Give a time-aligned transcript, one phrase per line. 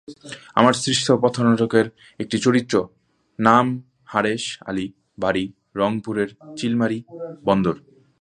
[0.55, 1.85] আমার সৃষ্ট পথনাটকের
[2.19, 2.75] একটি চরিত্র,
[3.39, 3.65] নাম
[4.05, 4.87] হারেছ আলী,
[5.19, 5.45] বাড়ি
[5.75, 6.99] রংপুরের চিলমারী
[7.45, 7.75] বন্দর।